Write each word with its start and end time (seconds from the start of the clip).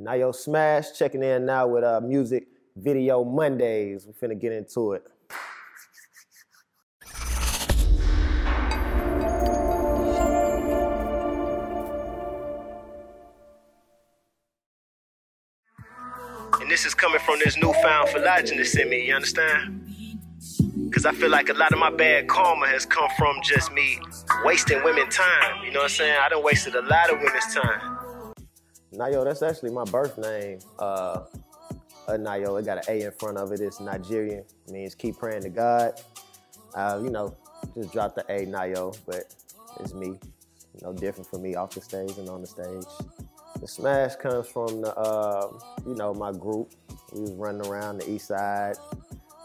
Nayo 0.00 0.32
Smash 0.32 0.92
checking 0.96 1.24
in 1.24 1.44
now 1.44 1.66
with 1.66 1.82
uh, 1.82 2.00
Music 2.00 2.46
Video 2.76 3.24
Mondays. 3.24 4.06
We 4.06 4.12
finna 4.12 4.40
get 4.40 4.52
into 4.52 4.92
it. 4.92 5.02
And 16.60 16.70
this 16.70 16.84
is 16.84 16.94
coming 16.94 17.18
from 17.20 17.40
this 17.44 17.56
newfound 17.56 18.10
philogyny 18.10 18.80
in 18.80 18.90
me, 18.90 19.08
you 19.08 19.14
understand? 19.14 19.84
Cause 20.94 21.06
I 21.06 21.12
feel 21.12 21.30
like 21.30 21.48
a 21.48 21.54
lot 21.54 21.72
of 21.72 21.78
my 21.78 21.90
bad 21.90 22.28
karma 22.28 22.68
has 22.68 22.86
come 22.86 23.08
from 23.18 23.36
just 23.42 23.72
me 23.72 23.98
wasting 24.44 24.82
women 24.84 25.08
time. 25.10 25.64
You 25.64 25.72
know 25.72 25.80
what 25.80 25.84
I'm 25.84 25.90
saying? 25.90 26.16
I 26.20 26.28
done 26.28 26.44
wasted 26.44 26.76
a 26.76 26.82
lot 26.82 27.12
of 27.12 27.18
women's 27.18 27.54
time. 27.54 27.97
Nayo, 28.92 29.24
that's 29.24 29.42
actually 29.42 29.70
my 29.70 29.84
birth 29.84 30.16
name. 30.18 30.60
Uh, 30.78 31.24
uh 32.06 32.12
Nayo, 32.12 32.58
it 32.58 32.64
got 32.64 32.78
an 32.78 32.84
A 32.88 33.06
in 33.06 33.12
front 33.12 33.36
of 33.36 33.52
it. 33.52 33.60
It's 33.60 33.80
Nigerian. 33.80 34.44
It 34.66 34.72
means 34.72 34.94
keep 34.94 35.18
praying 35.18 35.42
to 35.42 35.50
God. 35.50 36.00
Uh, 36.74 37.00
you 37.02 37.10
know, 37.10 37.36
just 37.74 37.92
drop 37.92 38.14
the 38.14 38.24
A 38.30 38.46
Nayo, 38.46 38.96
but 39.06 39.34
it's 39.80 39.94
me. 39.94 40.18
No 40.82 40.92
different 40.92 41.28
from 41.28 41.42
me 41.42 41.54
off 41.54 41.70
the 41.70 41.80
stage 41.80 42.16
and 42.18 42.28
on 42.28 42.40
the 42.40 42.46
stage. 42.46 42.84
The 43.60 43.66
smash 43.66 44.14
comes 44.16 44.46
from 44.46 44.82
the, 44.82 44.96
uh, 44.96 45.50
you 45.86 45.94
know, 45.94 46.14
my 46.14 46.32
group. 46.32 46.72
We 47.12 47.22
was 47.22 47.32
running 47.32 47.66
around 47.66 47.98
the 47.98 48.10
east 48.10 48.28
side, 48.28 48.76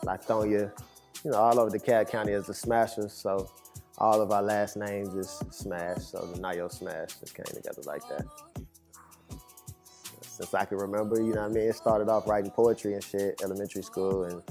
Lithonia, 0.04 0.72
you 1.24 1.32
know, 1.32 1.38
all 1.38 1.60
over 1.60 1.76
DeKalb 1.76 2.10
County 2.10 2.34
as 2.34 2.46
the 2.46 2.54
Smashers. 2.54 3.14
So 3.14 3.50
all 3.98 4.22
of 4.22 4.32
our 4.32 4.44
last 4.44 4.78
names 4.78 5.16
is 5.16 5.42
Smash. 5.50 6.04
So 6.04 6.20
the 6.34 6.40
Nayo 6.40 6.72
Smash 6.72 7.16
just 7.20 7.34
came 7.34 7.46
together 7.46 7.82
like 7.86 8.08
that. 8.10 8.26
Since 10.34 10.52
I 10.56 10.66
can 10.66 10.80
remember, 10.80 11.18
you 11.18 11.32
know 11.36 11.42
what 11.42 11.52
I 11.52 11.54
mean? 11.54 11.70
It 11.70 11.76
started 11.76 12.10
off 12.10 12.28
writing 12.28 12.50
poetry 12.50 12.96
and 12.96 13.04
shit, 13.04 13.40
elementary 13.44 13.84
school, 13.84 14.24
and 14.24 14.42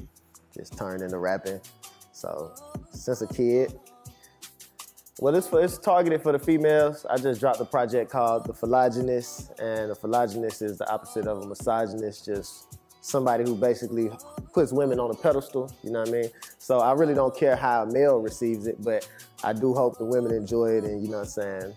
just 0.57 0.79
turned 0.79 1.03
into 1.03 1.19
rapping. 1.19 1.61
So 2.13 2.55
since 2.93 3.21
a 3.21 3.27
kid, 3.27 3.77
well, 5.19 5.35
it's, 5.35 5.49
for, 5.49 5.61
it's 5.61 5.79
targeted 5.79 6.23
for 6.23 6.31
the 6.31 6.39
females. 6.39 7.05
I 7.11 7.17
just 7.17 7.41
dropped 7.41 7.61
a 7.61 7.65
project 7.65 8.13
called 8.13 8.47
The 8.47 8.53
Phylogynist, 8.53 9.59
and 9.59 9.91
a 9.91 9.95
phylogynist 9.97 10.63
is 10.63 10.79
the 10.79 10.89
opposite 10.89 11.27
of 11.27 11.43
a 11.43 11.47
misogynist, 11.47 12.27
just 12.27 12.79
somebody 13.01 13.43
who 13.43 13.57
basically 13.57 14.09
puts 14.53 14.73
women 14.73 15.01
on 15.01 15.11
a 15.11 15.15
pedestal, 15.15 15.69
you 15.83 15.91
know 15.91 15.99
what 15.99 16.11
I 16.11 16.13
mean? 16.13 16.31
So 16.59 16.79
I 16.79 16.93
really 16.93 17.15
don't 17.15 17.37
care 17.37 17.57
how 17.57 17.83
a 17.83 17.87
male 17.93 18.19
receives 18.19 18.69
it, 18.69 18.81
but 18.81 19.09
I 19.43 19.53
do 19.53 19.75
hope 19.75 19.99
the 19.99 20.05
women 20.05 20.33
enjoy 20.33 20.77
it 20.77 20.85
and 20.85 21.03
you 21.03 21.09
know 21.09 21.19
what 21.19 21.25
I'm 21.25 21.29
saying? 21.31 21.75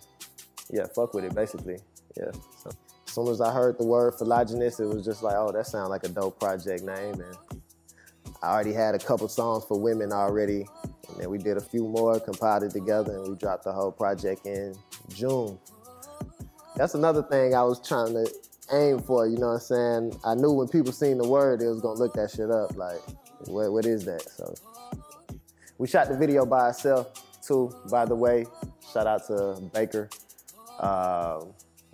Yeah, 0.70 0.86
fuck 0.94 1.16
with 1.16 1.23
it 1.23 1.33
basically. 1.33 1.80
Yeah. 2.16 2.31
So 2.59 2.70
soon 3.16 3.30
as 3.30 3.39
I 3.39 3.52
heard 3.52 3.77
the 3.77 3.85
word 3.85 4.13
phylogynist, 4.16 4.80
it 4.81 4.85
was 4.85 5.05
just 5.05 5.23
like, 5.23 5.35
oh, 5.38 5.52
that 5.52 5.66
sounds 5.66 5.89
like 5.89 6.03
a 6.03 6.09
dope 6.09 6.38
project 6.39 6.83
name. 6.83 7.13
And 7.13 7.38
I 8.44 8.49
already 8.49 8.73
had 8.73 8.94
a 8.94 8.99
couple 8.99 9.27
songs 9.30 9.63
for 9.66 9.80
women 9.80 10.11
already. 10.11 10.66
And 11.09 11.17
then 11.17 11.30
we 11.30 11.38
did 11.38 11.55
a 11.55 11.61
few 11.61 11.88
more, 11.88 12.19
compiled 12.19 12.63
it 12.63 12.71
together, 12.71 13.13
and 13.13 13.30
we 13.30 13.36
dropped 13.38 13.63
the 13.63 13.71
whole 13.71 13.91
project 13.91 14.45
in 14.45 14.75
June. 15.09 15.58
That's 16.75 16.93
another 16.93 17.23
thing 17.23 17.55
I 17.55 17.63
was 17.63 17.80
trying 17.88 18.13
to 18.13 18.30
aim 18.73 18.99
for, 18.99 19.27
you 19.27 19.38
know 19.38 19.47
what 19.47 19.53
I'm 19.53 19.59
saying? 19.61 20.19
I 20.25 20.36
knew 20.36 20.52
when 20.52 20.67
people 20.67 20.91
seen 20.91 21.17
the 21.17 21.27
word, 21.27 21.61
they 21.61 21.67
was 21.67 21.80
gonna 21.80 21.97
look 21.97 22.13
that 22.16 22.31
shit 22.31 22.52
up. 22.52 22.75
Like, 22.75 22.99
what, 23.45 23.71
what 23.71 23.86
is 23.86 24.03
that? 24.05 24.23
So 24.30 24.53
we 25.77 25.88
shot 25.88 26.09
the 26.09 26.17
video 26.17 26.45
by 26.45 26.61
ourselves 26.61 27.21
too, 27.41 27.73
by 27.89 28.05
the 28.05 28.16
way. 28.16 28.45
Shout 28.91 29.08
out 29.08 29.25
to 29.27 29.61
Baker. 29.73 30.09
Uh, 30.80 31.45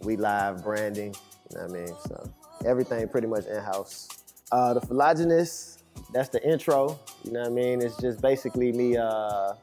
we 0.04 0.18
live 0.18 0.64
branding, 0.64 1.16
you 1.50 1.58
know 1.58 1.68
what 1.68 1.78
I 1.78 1.86
mean? 1.86 1.96
So 2.08 2.32
everything 2.66 3.08
pretty 3.08 3.28
much 3.28 3.46
in-house. 3.46 4.08
Uh, 4.52 4.74
the 4.74 4.82
phylogynist, 4.82 5.82
that's 6.14 6.30
the 6.30 6.44
intro, 6.48 7.00
you 7.24 7.32
know 7.32 7.42
what 7.42 7.50
I 7.50 7.52
mean? 7.52 7.82
It's 7.82 7.98
just 7.98 8.22
basically 8.22 8.72
me 8.72 8.98
uh, 8.98 9.54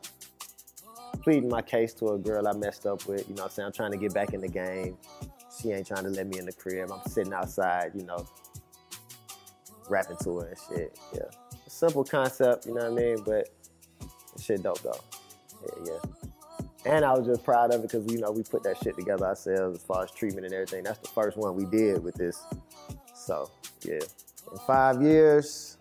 pleading 1.22 1.48
my 1.48 1.62
case 1.62 1.93
to 1.94 2.09
a 2.10 2.19
girl 2.19 2.48
I 2.48 2.53
messed 2.53 2.87
up 2.87 3.06
with, 3.06 3.28
you 3.28 3.34
know 3.34 3.43
what 3.43 3.50
I'm 3.50 3.54
saying? 3.54 3.66
I'm 3.66 3.72
trying 3.72 3.93
to 3.93 3.98
get 3.98 4.15
back 4.15 4.32
in 4.32 4.41
the 4.41 4.48
game. 4.48 4.97
She 5.60 5.72
ain't 5.72 5.87
trying 5.87 6.04
to 6.04 6.10
let 6.10 6.27
me 6.27 6.38
in 6.38 6.47
the 6.47 6.53
crib. 6.53 6.91
I'm 6.93 7.00
sitting 7.10 7.32
outside, 7.32 7.93
you 7.94 8.04
know, 8.04 8.27
rapping 9.88 10.16
to 10.22 10.38
her 10.38 10.48
and 10.48 10.56
shit. 10.69 10.98
Yeah. 11.12 11.22
Simple 11.66 12.04
concept, 12.04 12.66
you 12.66 12.75
know 12.75 12.91
what 12.91 13.00
I 13.00 13.04
mean? 13.04 13.22
But 13.25 13.48
shit 14.41 14.62
dope 14.62 14.81
though. 14.82 15.00
Yeah, 15.62 15.93
yeah. 15.93 16.28
And 16.88 17.04
I 17.04 17.12
was 17.12 17.26
just 17.26 17.44
proud 17.44 17.75
of 17.75 17.81
it 17.81 17.91
because 17.91 18.10
you 18.10 18.19
know 18.19 18.31
we 18.31 18.43
put 18.43 18.62
that 18.62 18.78
shit 18.82 18.97
together 18.97 19.26
ourselves 19.26 19.78
as 19.78 19.84
far 19.84 20.04
as 20.04 20.10
treatment 20.10 20.47
and 20.47 20.54
everything. 20.54 20.84
That's 20.84 20.99
the 20.99 21.09
first 21.09 21.37
one 21.37 21.54
we 21.54 21.66
did 21.66 22.03
with 22.03 22.15
this. 22.15 22.43
So 23.15 23.50
yeah. 23.84 24.00
In 24.50 24.59
five 24.66 25.03
years, 25.03 25.77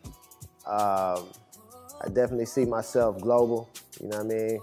um, 0.66 1.28
I 2.01 2.09
definitely 2.12 2.46
see 2.46 2.66
myself 2.66 3.22
global. 3.22 3.69
You 4.01 4.09
know 4.09 4.17
what 4.17 4.25
I 4.25 4.35
mean? 4.35 4.59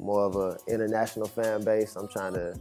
More 0.00 0.24
of 0.24 0.34
an 0.34 0.56
international 0.66 1.28
fan 1.28 1.62
base. 1.62 1.94
I'm 1.94 2.08
trying 2.08 2.34
to 2.34 2.58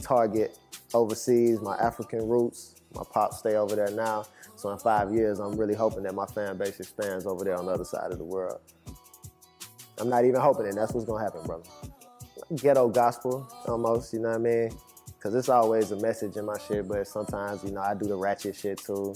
target 0.00 0.58
overseas, 0.94 1.60
my 1.60 1.76
African 1.76 2.26
roots. 2.26 2.76
My 2.94 3.02
pops 3.12 3.40
stay 3.40 3.56
over 3.56 3.76
there 3.76 3.90
now. 3.90 4.24
So 4.56 4.70
in 4.70 4.78
five 4.78 5.12
years, 5.12 5.38
I'm 5.38 5.54
really 5.56 5.74
hoping 5.74 6.02
that 6.04 6.14
my 6.14 6.26
fan 6.26 6.56
base 6.56 6.80
expands 6.80 7.26
over 7.26 7.44
there 7.44 7.58
on 7.58 7.66
the 7.66 7.72
other 7.72 7.84
side 7.84 8.10
of 8.10 8.16
the 8.16 8.24
world. 8.24 8.60
I'm 9.98 10.08
not 10.08 10.24
even 10.24 10.40
hoping. 10.40 10.74
That's 10.74 10.94
what's 10.94 11.06
gonna 11.06 11.22
happen, 11.22 11.42
brother. 11.42 11.64
Ghetto 12.56 12.88
gospel, 12.88 13.48
almost. 13.66 14.12
You 14.12 14.20
know 14.20 14.30
what 14.30 14.36
I 14.36 14.38
mean? 14.38 14.70
Cause 15.20 15.34
it's 15.36 15.48
always 15.48 15.92
a 15.92 15.96
message 15.96 16.36
in 16.36 16.44
my 16.44 16.58
shit, 16.58 16.88
but 16.88 17.06
sometimes, 17.06 17.62
you 17.62 17.70
know, 17.70 17.80
I 17.80 17.94
do 17.94 18.06
the 18.06 18.16
ratchet 18.16 18.56
shit 18.56 18.78
too. 18.78 19.14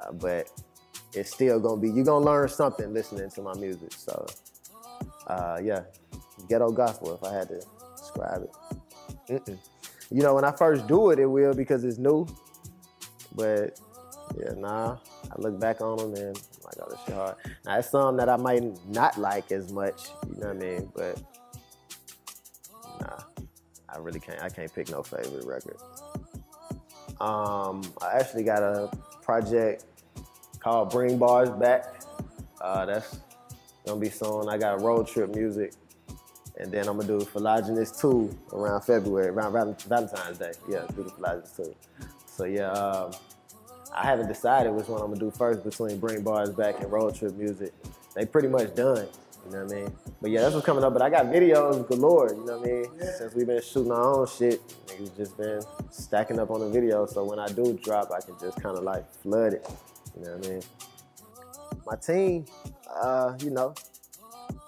Uh, 0.00 0.12
but 0.12 0.48
it's 1.12 1.32
still 1.32 1.60
gonna 1.60 1.80
be. 1.80 1.90
You're 1.90 2.04
gonna 2.04 2.24
learn 2.24 2.48
something 2.48 2.94
listening 2.94 3.30
to 3.30 3.42
my 3.42 3.52
music. 3.54 3.92
So, 3.92 4.26
uh, 5.26 5.58
yeah, 5.62 5.82
ghetto 6.48 6.70
gospel. 6.70 7.14
If 7.14 7.24
I 7.24 7.34
had 7.34 7.48
to 7.48 7.60
describe 7.96 8.42
it. 8.42 8.50
Mm-mm 9.28 9.58
you 10.10 10.22
know, 10.22 10.34
when 10.34 10.44
I 10.44 10.52
first 10.52 10.86
do 10.86 11.10
it, 11.10 11.18
it 11.18 11.26
will 11.26 11.54
because 11.54 11.84
it's 11.84 11.98
new. 11.98 12.26
But 13.34 13.78
yeah, 14.36 14.52
nah, 14.56 14.96
I 15.30 15.34
look 15.38 15.60
back 15.60 15.80
on 15.80 15.98
them 15.98 16.14
and 16.14 16.36
I'm 16.36 16.62
like, 16.64 16.74
oh, 16.80 16.90
this 16.90 17.00
shit 17.06 17.14
hard. 17.14 17.36
Now, 17.64 17.78
it's 17.78 17.90
some 17.90 18.16
that 18.16 18.28
I 18.28 18.36
might 18.36 18.64
not 18.88 19.18
like 19.18 19.52
as 19.52 19.72
much, 19.72 20.08
you 20.28 20.40
know 20.40 20.48
what 20.48 20.56
I 20.56 20.58
mean? 20.58 20.92
But 20.94 21.22
I 23.92 23.98
really 23.98 24.20
can't, 24.20 24.42
I 24.42 24.48
can't 24.48 24.72
pick 24.72 24.90
no 24.90 25.02
favorite 25.02 25.44
record. 25.44 25.76
Um, 27.20 27.82
I 28.00 28.18
actually 28.18 28.44
got 28.44 28.62
a 28.62 28.90
project 29.22 29.84
called 30.58 30.90
Bring 30.90 31.18
Bars 31.18 31.50
Back. 31.50 32.02
Uh, 32.60 32.86
that's 32.86 33.20
gonna 33.86 34.00
be 34.00 34.10
soon. 34.10 34.48
I 34.48 34.58
got 34.58 34.80
road 34.80 35.06
trip 35.06 35.34
music 35.34 35.74
and 36.60 36.70
then 36.70 36.86
I'm 36.86 36.98
gonna 36.98 37.18
do 37.18 37.24
Phylogynist 37.24 38.00
2 38.00 38.38
around 38.52 38.82
February, 38.82 39.28
around 39.28 39.52
Valentine's 39.86 40.38
Day. 40.38 40.52
Yeah, 40.68 40.84
do 40.94 41.02
the 41.02 41.10
Phylogynist 41.10 41.56
2. 41.56 41.74
So 42.26 42.44
yeah, 42.44 42.70
um, 42.70 43.12
I 43.94 44.04
haven't 44.06 44.28
decided 44.28 44.70
which 44.72 44.86
one 44.86 45.00
I'm 45.00 45.08
gonna 45.08 45.20
do 45.20 45.30
first 45.30 45.64
between 45.64 45.98
Bring 45.98 46.22
Bars 46.22 46.50
Back 46.50 46.80
and 46.80 46.92
Road 46.92 47.14
Trip 47.14 47.34
Music. 47.34 47.72
They 48.14 48.26
pretty 48.26 48.48
much 48.48 48.74
done, 48.74 49.06
you 49.46 49.52
know 49.52 49.64
what 49.64 49.72
I 49.72 49.74
mean? 49.76 49.92
But 50.20 50.30
yeah, 50.30 50.40
that's 50.42 50.54
what's 50.54 50.66
coming 50.66 50.84
up. 50.84 50.92
But 50.92 51.02
I 51.02 51.10
got 51.10 51.26
videos 51.26 51.86
galore, 51.88 52.28
you 52.30 52.44
know 52.44 52.58
what 52.58 52.68
I 52.68 52.72
mean? 52.72 52.86
Yeah. 52.98 53.12
Since 53.18 53.34
we've 53.34 53.46
been 53.46 53.62
shooting 53.62 53.92
our 53.92 54.20
own 54.20 54.26
shit, 54.26 54.60
niggas 54.86 55.16
just 55.16 55.36
been 55.36 55.60
stacking 55.90 56.38
up 56.38 56.50
on 56.50 56.60
the 56.60 56.68
video. 56.68 57.06
So 57.06 57.24
when 57.24 57.38
I 57.38 57.48
do 57.48 57.78
drop, 57.82 58.10
I 58.12 58.20
can 58.20 58.34
just 58.40 58.60
kind 58.62 58.76
of 58.76 58.84
like 58.84 59.10
flood 59.22 59.54
it, 59.54 59.68
you 60.16 60.24
know 60.24 60.36
what 60.36 60.46
I 60.46 60.50
mean? 60.50 60.62
My 61.86 61.96
team, 61.96 62.44
uh, 63.02 63.34
you 63.40 63.50
know, 63.50 63.74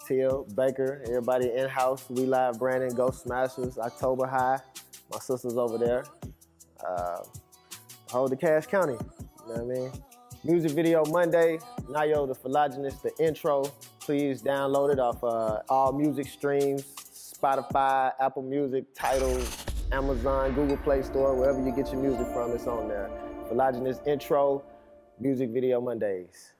Till, 0.06 0.44
Baker, 0.56 1.02
everybody 1.06 1.52
in 1.52 1.68
house. 1.68 2.04
We 2.10 2.26
live 2.26 2.58
Brandon, 2.58 2.94
Ghost 2.94 3.22
Smashers, 3.22 3.78
October 3.78 4.26
High. 4.26 4.58
My 5.12 5.18
sister's 5.18 5.56
over 5.56 5.78
there. 5.78 6.04
Uh, 6.84 7.18
hold 8.10 8.32
the 8.32 8.36
Cash 8.36 8.66
County. 8.66 8.94
You 8.94 9.54
know 9.54 9.62
what 9.62 9.76
I 9.76 9.80
mean? 9.80 9.92
Music 10.44 10.72
video 10.72 11.04
Monday. 11.06 11.58
Nayo 11.82 12.26
the 12.26 12.34
Phylogynist, 12.34 13.02
the 13.02 13.12
intro. 13.24 13.64
Please 14.04 14.42
download 14.42 14.92
it 14.92 14.98
off 14.98 15.22
uh, 15.22 15.60
all 15.68 15.92
music 15.92 16.26
streams, 16.26 16.82
Spotify, 16.82 18.12
Apple 18.18 18.42
Music, 18.42 18.84
Tidal, 18.96 19.40
Amazon, 19.92 20.54
Google 20.54 20.76
Play 20.78 21.02
Store, 21.02 21.36
wherever 21.36 21.64
you 21.64 21.70
get 21.70 21.92
your 21.92 22.02
music 22.02 22.26
from, 22.32 22.50
it's 22.50 22.66
on 22.66 22.88
there. 22.88 23.08
Phylogynist 23.48 24.04
intro, 24.08 24.64
music 25.20 25.50
video 25.50 25.80
Mondays. 25.80 26.52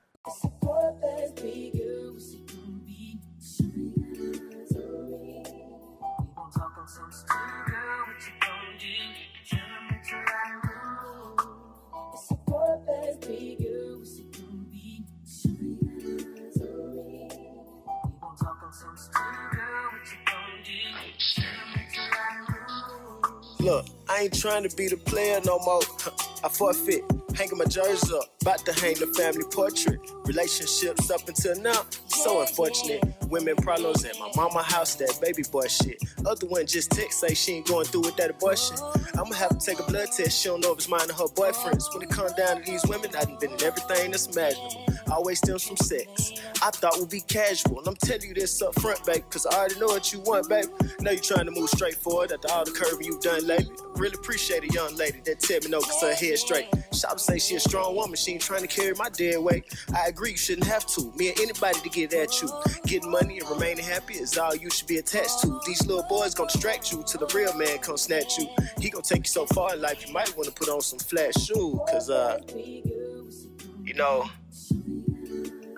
Look, 23.62 23.86
I 24.08 24.22
ain't 24.22 24.34
trying 24.34 24.68
to 24.68 24.76
be 24.76 24.88
the 24.88 24.96
player 24.96 25.40
no 25.46 25.60
more. 25.60 25.82
I 26.44 26.48
forfeit, 26.48 27.04
hanging 27.36 27.58
my 27.58 27.64
jersey 27.64 28.12
up, 28.12 28.24
about 28.42 28.66
to 28.66 28.72
hang 28.72 28.94
the 28.94 29.06
family 29.16 29.44
portrait. 29.52 30.00
Relationships 30.24 31.08
up 31.12 31.28
until 31.28 31.54
now, 31.60 31.86
so 32.08 32.40
unfortunate. 32.40 33.04
Women 33.28 33.54
problems 33.54 34.04
at 34.04 34.18
my 34.18 34.32
mama 34.34 34.64
house, 34.64 34.96
that 34.96 35.16
baby 35.22 35.44
boy 35.52 35.68
shit. 35.68 36.02
Other 36.26 36.48
one 36.48 36.66
just 36.66 36.90
text 36.90 37.20
say 37.20 37.34
she 37.34 37.52
ain't 37.52 37.68
going 37.68 37.86
through 37.86 38.00
with 38.00 38.16
that 38.16 38.30
abortion. 38.30 38.76
I'ma 39.14 39.32
have 39.36 39.56
to 39.56 39.64
take 39.64 39.78
a 39.78 39.84
blood 39.84 40.08
test. 40.10 40.42
She 40.42 40.48
don't 40.48 40.60
know 40.60 40.72
if 40.72 40.78
it's 40.78 40.88
mine 40.88 41.08
or 41.08 41.14
her 41.14 41.32
boyfriend's. 41.32 41.88
When 41.94 42.02
it 42.02 42.10
comes 42.10 42.32
down 42.32 42.64
to 42.64 42.68
these 42.68 42.84
women, 42.86 43.10
I 43.16 43.26
done 43.26 43.38
been 43.38 43.52
in 43.52 43.62
everything 43.62 44.10
that's 44.10 44.26
imaginable. 44.26 44.86
Always 45.12 45.38
stems 45.38 45.68
from 45.68 45.76
sex. 45.76 46.32
I 46.62 46.70
thought 46.70 46.98
would 46.98 47.10
be 47.10 47.20
casual, 47.20 47.80
and 47.80 47.86
I'm 47.86 47.96
telling 47.96 48.28
you 48.28 48.34
this 48.34 48.62
up 48.62 48.74
front, 48.80 49.04
babe, 49.04 49.22
cause 49.28 49.44
I 49.44 49.54
already 49.58 49.78
know 49.78 49.88
what 49.88 50.10
you 50.10 50.20
want, 50.20 50.48
babe. 50.48 50.64
Now 51.00 51.10
you're 51.10 51.20
trying 51.20 51.44
to 51.44 51.50
move 51.50 51.68
straight 51.68 51.96
forward 51.96 52.32
after 52.32 52.50
all 52.50 52.64
the 52.64 52.70
curving 52.70 53.04
you've 53.04 53.20
done 53.20 53.46
lately. 53.46 53.74
Really 53.96 54.14
appreciate 54.14 54.64
a 54.64 54.72
young 54.72 54.96
lady 54.96 55.20
that 55.26 55.38
tell 55.40 55.60
me 55.60 55.68
no, 55.68 55.80
cause 55.80 56.00
her 56.00 56.14
head 56.14 56.38
straight. 56.38 56.66
Shop 56.94 57.12
to 57.12 57.18
say 57.18 57.38
she 57.38 57.56
a 57.56 57.60
strong 57.60 57.94
woman, 57.94 58.16
she 58.16 58.32
ain't 58.32 58.40
trying 58.40 58.62
to 58.62 58.66
carry 58.66 58.94
my 58.94 59.10
dead 59.10 59.38
weight. 59.38 59.64
I 59.94 60.06
agree, 60.08 60.30
you 60.30 60.36
shouldn't 60.38 60.66
have 60.66 60.86
to. 60.86 61.12
Me 61.16 61.28
and 61.28 61.40
anybody 61.40 61.78
to 61.80 61.88
get 61.90 62.14
at 62.14 62.40
you. 62.40 62.48
Getting 62.86 63.10
money 63.10 63.38
and 63.38 63.50
remaining 63.50 63.84
happy 63.84 64.14
is 64.14 64.38
all 64.38 64.56
you 64.56 64.70
should 64.70 64.88
be 64.88 64.96
attached 64.96 65.42
to. 65.42 65.60
These 65.66 65.86
little 65.86 66.06
boys 66.08 66.32
gonna 66.34 66.50
distract 66.50 66.90
you 66.90 67.04
till 67.06 67.26
the 67.26 67.32
real 67.34 67.54
man 67.58 67.78
come 67.80 67.98
snatch 67.98 68.38
you. 68.38 68.46
He 68.80 68.88
gonna 68.88 69.02
take 69.02 69.26
you 69.26 69.30
so 69.30 69.44
far 69.46 69.74
in 69.74 69.82
life, 69.82 70.06
you 70.06 70.12
might 70.14 70.34
wanna 70.38 70.52
put 70.52 70.70
on 70.70 70.80
some 70.80 71.00
flat 71.00 71.38
shoes, 71.38 71.78
cause 71.90 72.08
uh, 72.08 72.38
you 72.56 73.94
know. 73.94 74.24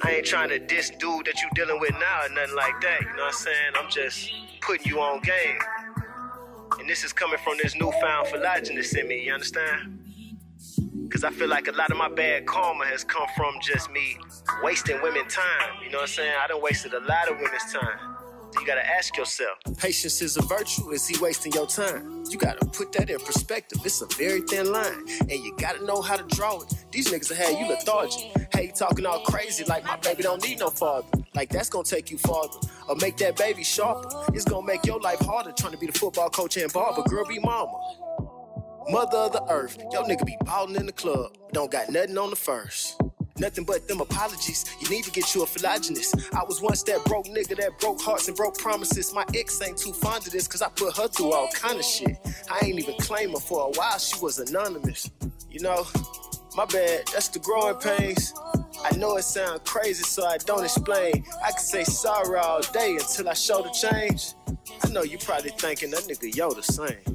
I 0.05 0.17
ain't 0.17 0.27
trying 0.27 0.51
to 0.51 0.59
diss 0.59 0.91
dude 0.91 1.25
that 1.25 1.41
you 1.41 1.49
dealing 1.55 1.81
with 1.81 1.93
now 1.93 2.27
or 2.27 2.29
nothing 2.29 2.55
like 2.55 2.79
that. 2.83 3.01
You 3.01 3.07
know 3.17 3.23
what 3.23 3.27
I'm 3.29 3.33
saying? 3.33 3.73
I'm 3.75 3.91
just 3.91 4.31
putting 4.61 4.87
you 4.87 5.01
on 5.01 5.23
game. 5.23 5.59
And 6.79 6.87
this 6.87 7.05
is 7.05 7.15
coming 7.15 7.39
from 7.43 7.57
this 7.63 7.75
newfound 7.75 8.27
philogyny 8.27 9.01
in 9.01 9.09
me, 9.09 9.25
you 9.25 9.33
understand? 9.33 9.99
Cause 11.11 11.25
I 11.25 11.31
feel 11.31 11.49
like 11.49 11.69
a 11.69 11.73
lot 11.73 11.91
of 11.91 11.97
my 11.97 12.11
bad 12.11 12.45
karma 12.45 12.85
has 12.85 13.03
come 13.03 13.27
from 13.35 13.55
just 13.63 13.91
me 13.91 14.19
wasting 14.63 15.01
women 15.01 15.27
time. 15.27 15.83
You 15.83 15.91
know 15.91 15.99
what 15.99 16.03
I'm 16.03 16.09
saying? 16.09 16.33
I 16.39 16.49
done 16.49 16.61
wasted 16.61 16.93
a 16.93 17.01
lot 17.01 17.31
of 17.31 17.39
women's 17.39 17.73
time. 17.73 18.14
You 18.61 18.67
gotta 18.67 18.87
ask 18.87 19.17
yourself, 19.17 19.59
patience 19.79 20.23
is 20.23 20.37
a 20.37 20.43
virtue, 20.43 20.91
is 20.91 21.07
he 21.07 21.19
wasting 21.21 21.53
your 21.53 21.67
time? 21.67 22.25
You 22.31 22.39
gotta 22.39 22.65
put 22.67 22.93
that 22.93 23.11
in 23.11 23.19
perspective. 23.21 23.81
It's 23.85 24.01
a 24.01 24.07
very 24.17 24.43
thin 24.43 24.73
line, 24.73 25.07
and 25.21 25.33
you 25.33 25.55
gotta 25.59 25.85
know 25.85 26.01
how 26.01 26.17
to 26.17 26.25
draw 26.35 26.61
it. 26.63 26.75
These 26.93 27.11
niggas 27.11 27.35
have 27.35 27.59
you 27.59 27.69
lethargic. 27.69 28.33
Hey, 28.55 28.73
talking 28.75 29.07
all 29.07 29.21
crazy 29.25 29.65
like 29.65 29.85
my 29.85 29.97
baby 29.97 30.23
don't 30.23 30.43
need 30.43 30.61
no 30.61 30.71
father. 30.71 31.07
Like 31.35 31.51
that's 31.51 31.69
gonna 31.69 31.85
take 31.85 32.11
you 32.11 32.19
farther, 32.19 32.59
or 32.89 32.97
make 32.97 33.17
that 33.19 33.37
baby 33.37 33.65
sharper. 33.65 34.09
It's 34.33 34.45
gonna 34.45 34.67
make 34.67 34.87
your 34.87 35.01
life 35.01 35.21
harder 35.21 35.53
trying 35.53 35.73
to 35.73 35.79
be 35.79 35.87
the 35.87 35.99
football 35.99 36.31
coach 36.31 36.57
and 36.57 36.73
barber. 36.73 37.03
Girl, 37.03 37.27
be 37.27 37.41
mama. 37.41 37.79
Mother 38.91 39.19
of 39.19 39.33
the 39.33 39.45
earth, 39.51 39.79
yo 39.93 40.05
nigga 40.05 40.27
be 40.27 40.37
ballin' 40.45 40.77
in 40.77 40.87
the 40.87 40.93
club, 40.93 41.33
don't 41.53 41.71
got 41.71 41.91
nothing 41.91 42.19
on 42.19 42.31
the 42.31 42.37
first. 42.37 43.01
Nothing 43.39 43.65
but 43.65 43.89
them 43.89 44.01
apologies. 44.01 44.65
You 44.81 44.89
need 44.89 45.05
to 45.05 45.11
get 45.11 45.35
you 45.35 45.43
a 45.43 45.47
phylogynist. 45.47 46.33
I 46.35 46.45
was 46.45 46.61
once 46.61 46.83
that 46.85 47.05
broke 47.05 47.27
nigga 47.27 47.57
that 47.57 47.79
broke 47.81 48.01
hearts 48.01 48.29
and 48.29 48.37
broke 48.37 48.59
promises. 48.59 49.13
My 49.13 49.25
ex 49.35 49.61
ain't 49.61 49.77
too 49.77 49.93
fond 49.93 50.27
of 50.27 50.33
this 50.33 50.47
cause 50.47 50.63
I 50.63 50.69
put 50.69 50.97
her 50.97 51.09
through 51.09 51.33
all 51.33 51.49
kind 51.49 51.79
of 51.79 51.85
shit. 51.85 52.17
I 52.51 52.65
ain't 52.65 52.79
even 52.79 52.95
claim 52.99 53.31
her 53.31 53.41
for 53.41 53.69
a 53.69 53.71
while, 53.71 53.99
she 53.99 54.21
was 54.21 54.39
anonymous. 54.39 55.11
You 55.51 55.61
know, 55.61 55.87
my 56.57 56.65
bad, 56.67 57.07
that's 57.13 57.29
the 57.29 57.41
growing 57.41 57.77
pains. 57.77 58.33
I 58.85 58.97
know 58.97 59.17
it 59.17 59.25
sounds 59.25 59.63
crazy, 59.65 60.05
so 60.05 60.25
I 60.27 60.39
don't 60.39 60.63
explain. 60.63 61.25
I 61.45 61.51
can 61.51 61.61
say 61.61 61.85
sorry 61.85 62.39
all 62.39 62.61
day 62.73 62.93
until 62.93 63.29
I 63.29 63.35
show 63.35 63.63
the 63.63 63.71
change. 63.71 64.35
I 64.85 64.89
know 64.91 65.03
you 65.03 65.19
probably 65.19 65.51
thinking 65.51 65.91
that 65.91 66.01
nigga 66.01 66.35
yo 66.35 66.53
the 66.53 66.63
same. 66.63 67.14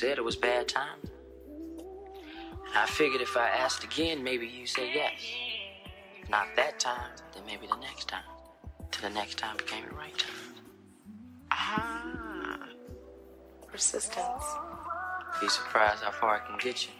Said 0.00 0.16
it 0.16 0.24
was 0.24 0.34
bad 0.34 0.66
time. 0.66 0.98
I 2.74 2.86
figured 2.86 3.20
if 3.20 3.36
I 3.36 3.50
asked 3.50 3.84
again, 3.84 4.24
maybe 4.24 4.46
you 4.46 4.66
say 4.66 4.94
yes. 4.94 5.20
Not 6.30 6.46
that 6.56 6.80
time, 6.80 7.10
then 7.34 7.42
maybe 7.44 7.66
the 7.66 7.76
next 7.76 8.08
time. 8.08 8.24
Till 8.90 9.10
the 9.10 9.14
next 9.14 9.36
time 9.36 9.58
became 9.58 9.84
the 9.86 9.94
right 9.94 10.16
time. 10.16 10.54
Ah. 11.50 12.66
Persistence. 13.70 14.44
Be 15.38 15.50
surprised 15.50 16.02
how 16.02 16.12
far 16.12 16.36
I 16.36 16.46
can 16.46 16.56
get 16.56 16.86
you. 16.86 16.92